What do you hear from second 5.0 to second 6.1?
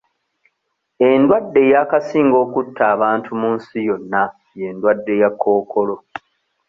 eya Kkookolo.